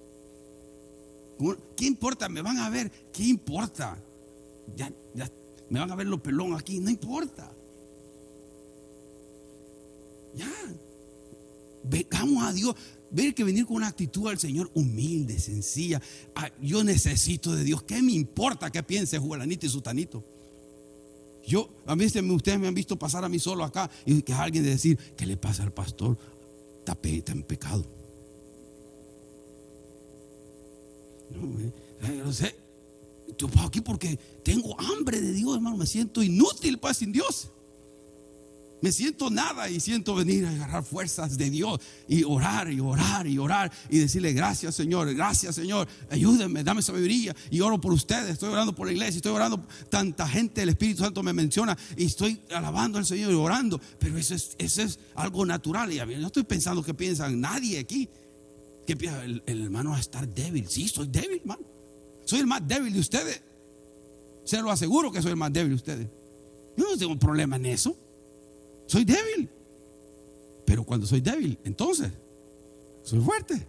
[1.76, 2.28] ¿Qué importa?
[2.28, 4.02] Me van a ver, ¿qué importa?
[4.74, 5.30] Ya, ya,
[5.68, 7.52] me van a ver los pelón aquí, no importa.
[10.34, 10.50] Ya,
[11.82, 12.74] Vengamos a Dios.
[13.10, 16.00] Ver que venir con una actitud al Señor humilde, sencilla.
[16.34, 17.82] Ah, yo necesito de Dios.
[17.82, 20.24] ¿Qué me importa que piense Juelanito y Sutanito?
[21.46, 24.64] Yo, a mí ustedes me han visto pasar a mí solo acá y que alguien
[24.64, 26.18] de decir, ¿qué le pasa al pastor?
[26.80, 27.86] Está, en pecado.
[31.30, 32.54] No, eh, no sé.
[33.36, 35.76] Yo aquí porque tengo hambre de Dios, hermano.
[35.76, 37.50] Me siento inútil, pues, sin Dios.
[38.80, 43.26] Me siento nada y siento venir a agarrar fuerzas de Dios y orar y orar
[43.26, 48.30] y orar y decirle gracias Señor, gracias Señor, ayúdenme, dame sabiduría y oro por ustedes,
[48.30, 52.04] estoy orando por la iglesia, estoy orando, tanta gente, el Espíritu Santo me menciona y
[52.04, 56.82] estoy alabando al Señor y orando, pero eso es, algo natural y no estoy pensando
[56.82, 58.08] que piensan nadie aquí,
[58.86, 61.66] que piensa el, el hermano va a estar débil, sí, soy débil hermano,
[62.24, 63.42] soy el más débil de ustedes,
[64.44, 66.08] se lo aseguro que soy el más débil de ustedes,
[66.76, 67.96] yo no tengo problema en eso.
[68.88, 69.48] Soy débil.
[70.64, 72.10] Pero cuando soy débil, entonces
[73.04, 73.66] soy fuerte.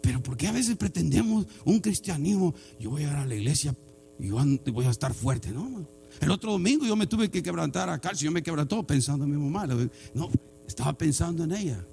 [0.00, 2.54] Pero ¿por qué a veces pretendemos un cristianismo?
[2.78, 3.74] Yo voy a ir a la iglesia
[4.18, 5.50] y voy a estar fuerte.
[5.50, 5.86] No,
[6.20, 8.26] el otro domingo yo me tuve que quebrantar a Calcio.
[8.26, 9.66] Yo me quebrantó pensando en mi mamá.
[10.14, 10.30] No,
[10.66, 11.84] estaba pensando en ella.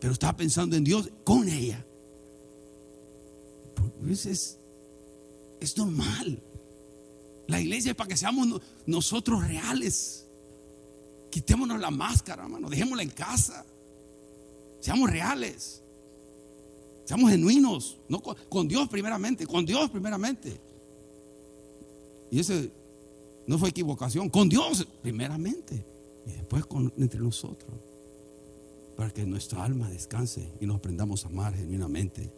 [0.00, 1.84] Pero estaba pensando en Dios con ella.
[4.00, 4.58] Pues es,
[5.60, 6.40] es normal.
[7.46, 10.26] La iglesia es para que seamos nosotros reales.
[11.30, 12.70] Quitémonos la máscara, hermano.
[12.70, 13.64] Dejémosla en casa.
[14.80, 15.82] Seamos reales.
[17.04, 17.98] Seamos genuinos.
[18.08, 19.46] No con, Dios primeramente.
[19.46, 20.58] Con Dios primeramente.
[22.30, 22.70] Y ese
[23.46, 24.30] no fue equivocación.
[24.30, 25.84] Con Dios primeramente.
[26.26, 27.72] Y después con, entre nosotros.
[28.96, 32.32] Para que nuestra alma descanse y nos aprendamos a amar genuinamente.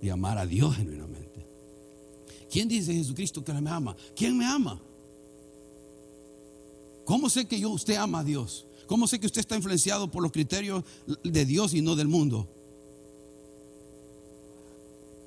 [0.00, 1.51] Y amar a Dios genuinamente.
[2.52, 3.96] ¿Quién dice Jesucristo que me ama?
[4.14, 4.78] ¿Quién me ama?
[7.06, 8.66] ¿Cómo sé que yo usted ama a Dios?
[8.86, 10.84] ¿Cómo sé que usted está influenciado por los criterios
[11.24, 12.46] de Dios y no del mundo?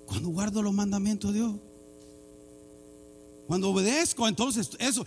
[0.06, 1.56] Cuando guardo los mandamientos de Dios.
[3.48, 5.04] Cuando obedezco, entonces eso,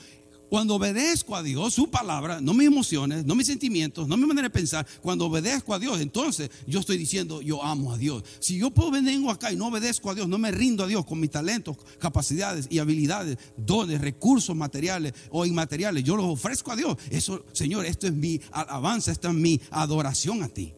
[0.48, 4.48] cuando obedezco a Dios, su palabra, no mis emociones, no mis sentimientos, no mi manera
[4.48, 8.24] de pensar, cuando obedezco a Dios, entonces yo estoy diciendo, yo amo a Dios.
[8.40, 11.04] Si yo puedo venir acá y no obedezco a Dios, no me rindo a Dios
[11.04, 16.76] con mis talentos, capacidades y habilidades, dones, recursos materiales o inmateriales, yo los ofrezco a
[16.76, 16.96] Dios.
[17.10, 20.72] Eso, Señor, esto es mi alabanza, esto es mi adoración a ti.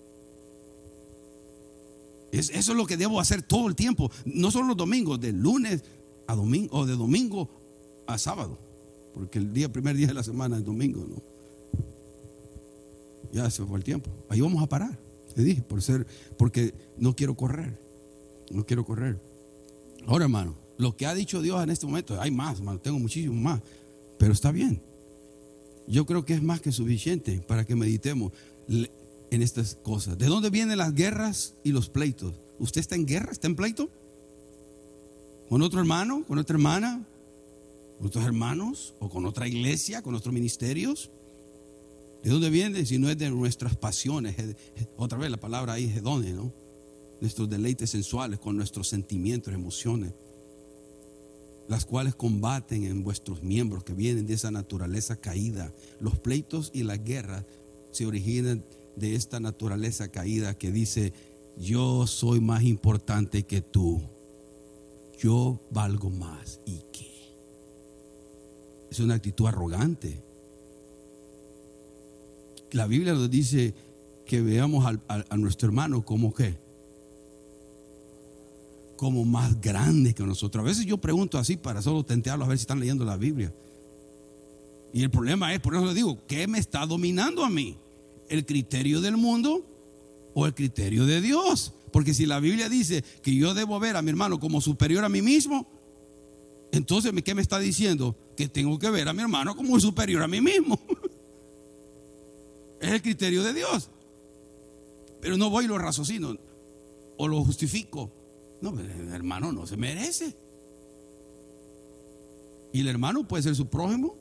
[2.32, 5.82] eso es lo que debo hacer todo el tiempo, no solo los domingos, de lunes
[6.26, 7.50] a domingo o de domingo
[8.06, 8.69] a sábado.
[9.14, 11.22] Porque el día, primer día de la semana es domingo, ¿no?
[13.32, 14.10] Ya se fue el tiempo.
[14.28, 14.98] Ahí vamos a parar.
[15.34, 17.78] Te dije, por ser, porque no quiero correr.
[18.50, 19.20] No quiero correr.
[20.06, 23.34] Ahora, hermano, lo que ha dicho Dios en este momento, hay más, hermano, tengo muchísimo
[23.34, 23.60] más.
[24.18, 24.82] Pero está bien.
[25.86, 28.32] Yo creo que es más que suficiente para que meditemos
[28.68, 30.18] en estas cosas.
[30.18, 32.34] ¿De dónde vienen las guerras y los pleitos?
[32.58, 33.32] ¿Usted está en guerra?
[33.32, 33.88] ¿Está en pleito?
[35.48, 36.24] ¿Con otro hermano?
[36.26, 37.04] ¿Con otra hermana?
[38.00, 41.10] Con otros hermanos o con otra iglesia, con otros ministerios.
[42.24, 42.86] ¿De dónde viene?
[42.86, 44.36] Si no es de nuestras pasiones.
[44.96, 46.50] Otra vez la palabra ahí es dónde, ¿no?
[47.20, 50.14] Nuestros deleites sensuales, con nuestros sentimientos, emociones,
[51.68, 55.70] las cuales combaten en vuestros miembros que vienen de esa naturaleza caída.
[56.00, 57.44] Los pleitos y las guerras
[57.90, 58.64] se originan
[58.96, 61.12] de esta naturaleza caída que dice,
[61.58, 64.00] yo soy más importante que tú,
[65.22, 66.60] yo valgo más.
[66.64, 67.09] ¿Y qué?
[68.90, 70.20] Es una actitud arrogante.
[72.72, 73.74] La Biblia nos dice
[74.26, 76.56] que veamos a, nuestro hermano como qué?
[78.96, 80.62] Como más grande que nosotros.
[80.62, 83.52] A veces yo pregunto así para solo tentearlos a ver si están leyendo la Biblia.
[84.92, 87.76] Y el problema es, por eso le digo, ¿qué me está dominando a mí?
[88.28, 89.64] ¿El criterio del mundo
[90.34, 91.72] o el criterio de Dios?
[91.92, 95.08] Porque si la Biblia dice que yo debo ver a mi hermano como superior a
[95.08, 95.66] mí mismo,
[96.72, 98.16] entonces, ¿qué me está diciendo?
[98.40, 100.80] Que tengo que ver a mi hermano como superior a mí mismo.
[102.80, 103.90] Es el criterio de Dios.
[105.20, 106.34] Pero no voy y lo raciocino
[107.18, 108.10] o lo justifico.
[108.62, 110.34] No, el hermano no se merece.
[112.72, 114.16] Y el hermano puede ser su prójimo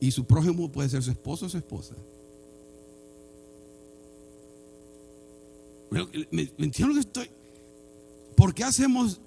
[0.00, 1.94] y su prójimo puede ser su esposo o su esposa.
[5.90, 7.30] ¿Me, entiendo que estoy?
[8.34, 9.20] ¿Por qué hacemos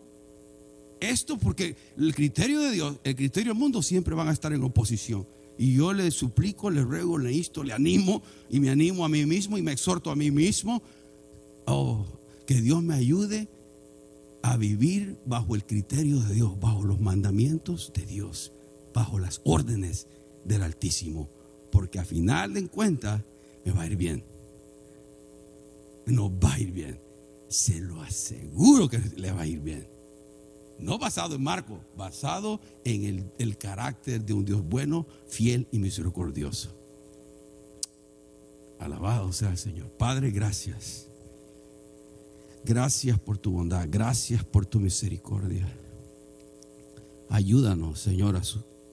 [1.00, 4.64] esto porque el criterio de Dios, el criterio del mundo siempre van a estar en
[4.64, 5.28] oposición.
[5.58, 9.26] Y yo le suplico, le ruego, le insto, le animo y me animo a mí
[9.26, 10.82] mismo y me exhorto a mí mismo.
[11.66, 12.06] Oh,
[12.46, 13.50] que Dios me ayude
[14.42, 18.54] a vivir bajo el criterio de Dios, bajo los mandamientos de Dios,
[18.94, 20.08] bajo las órdenes
[20.46, 21.30] del Altísimo.
[21.72, 23.22] Porque a final de cuentas
[23.66, 24.24] me va a ir bien.
[26.06, 27.00] No va a ir bien.
[27.50, 29.99] Se lo aseguro que le va a ir bien.
[30.80, 36.70] No basado en Marco, basado en el, carácter de un Dios bueno, fiel y misericordioso.
[38.80, 39.90] Alabado sea el Señor.
[39.92, 41.08] Padre, gracias.
[42.64, 43.88] Gracias por tu bondad.
[43.90, 45.68] Gracias por tu misericordia.
[47.30, 48.42] Ayúdanos, Señor.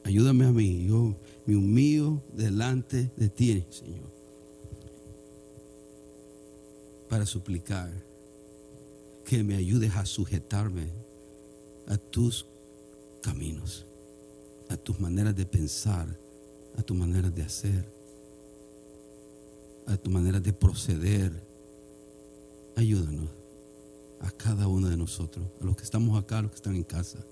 [0.02, 0.86] Ayúdame a mí.
[0.86, 4.10] Yo me humillo delante de ti, Señor.
[7.08, 7.92] Para suplicar
[9.24, 10.88] que me ayudes a sujetarme
[11.86, 12.46] a tus
[13.22, 13.86] caminos,
[14.68, 16.08] a tus maneras de pensar,
[16.76, 17.84] a tus maneras de hacer,
[19.86, 21.32] a tu manera de proceder.
[22.76, 23.30] Ayúdanos
[24.20, 26.84] a cada uno de nosotros, a los que estamos acá, a los que están en
[26.84, 27.24] casa.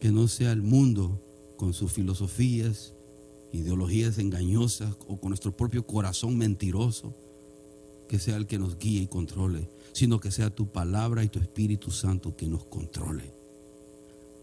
[0.00, 1.20] Que no sea el mundo
[1.56, 2.92] con sus filosofías,
[3.52, 7.14] ideologías engañosas o con nuestro propio corazón mentiroso,
[8.12, 11.38] que sea el que nos guíe y controle, sino que sea tu palabra y tu
[11.38, 13.32] Espíritu Santo que nos controle.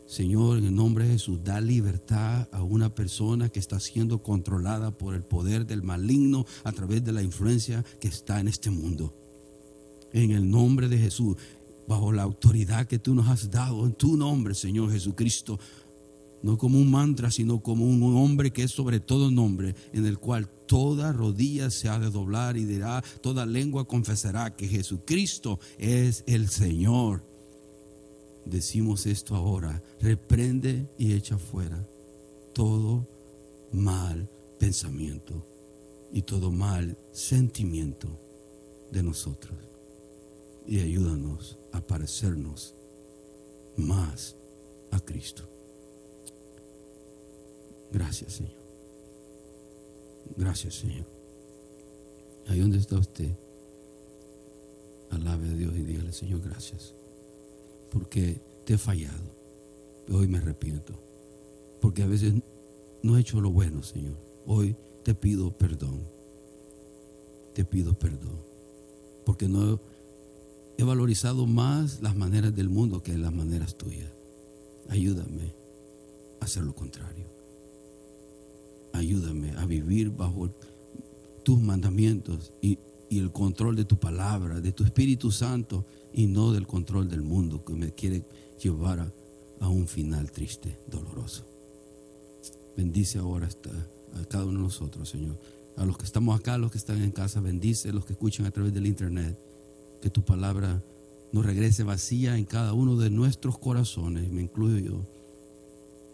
[0.07, 4.89] Señor, en el nombre de Jesús, da libertad a una persona que está siendo controlada
[4.89, 9.13] por el poder del maligno a través de la influencia que está en este mundo.
[10.13, 11.37] En el nombre de Jesús,
[11.87, 15.59] bajo la autoridad que tú nos has dado, en tu nombre, Señor Jesucristo,
[16.41, 20.17] no como un mantra, sino como un hombre que es sobre todo nombre, en el
[20.17, 26.23] cual toda rodilla se ha de doblar y dirá, toda lengua confesará que Jesucristo es
[26.27, 27.25] el Señor.
[28.45, 31.87] Decimos esto ahora, reprende y echa fuera
[32.53, 33.07] todo
[33.71, 35.45] mal pensamiento
[36.11, 38.19] y todo mal sentimiento
[38.91, 39.57] de nosotros.
[40.65, 42.75] Y ayúdanos a parecernos
[43.75, 44.35] más
[44.91, 45.58] a Cristo.
[47.91, 48.59] Gracias, Señor.
[50.37, 51.05] Gracias, Señor.
[52.47, 53.29] Ahí donde está usted,
[55.09, 56.93] alabe a Dios y dígale, Señor, gracias.
[57.91, 59.39] Porque te he fallado.
[60.11, 60.93] Hoy me arrepiento.
[61.81, 62.33] Porque a veces
[63.03, 64.15] no he hecho lo bueno, Señor.
[64.45, 66.01] Hoy te pido perdón.
[67.53, 68.37] Te pido perdón.
[69.25, 69.79] Porque no
[70.77, 74.11] he valorizado más las maneras del mundo que las maneras tuyas.
[74.87, 75.53] Ayúdame
[76.39, 77.38] a hacer lo contrario.
[78.93, 80.49] Ayúdame a vivir bajo
[81.43, 82.79] tus mandamientos y,
[83.09, 85.83] el control de tu palabra, de tu Espíritu Santo
[86.13, 88.23] y no del control del mundo que me quiere
[88.61, 89.11] llevar
[89.59, 91.43] a, un final triste, doloroso.
[92.77, 93.49] Bendice ahora
[94.13, 95.39] a cada uno de nosotros, Señor.
[95.75, 98.13] A los que estamos acá, a los que están en casa, bendice a los que
[98.13, 99.35] escuchan a través del internet.
[100.03, 100.83] Que tu palabra
[101.31, 105.01] nos regrese vacía en cada uno de nuestros corazones, me incluyo yo,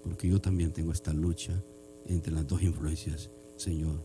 [0.02, 1.62] porque yo también tengo esta lucha
[2.08, 4.04] entre las dos influencias, Señor.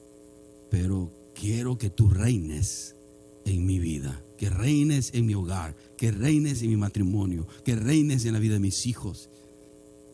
[0.70, 2.96] Pero quiero que tú reines
[3.44, 8.24] en mi vida, que reines en mi hogar, que reines en mi matrimonio, que reines
[8.24, 9.30] en la vida de mis hijos,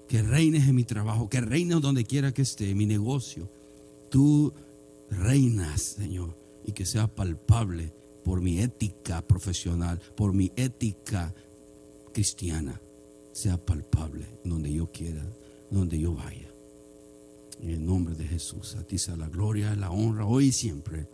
[0.09, 3.49] que reines en mi trabajo, que reines donde quiera que esté, en mi negocio.
[4.11, 4.53] Tú
[5.11, 7.93] reinas, Señor, y que sea palpable
[8.24, 11.34] por mi ética profesional, por mi ética
[12.12, 12.80] cristiana,
[13.32, 15.24] sea palpable donde yo quiera,
[15.70, 16.46] donde yo vaya.
[17.61, 21.09] En el nombre de Jesús, a ti sea la gloria, la honra, hoy y siempre.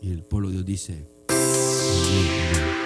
[0.00, 2.77] Y el pueblo de Dios dice.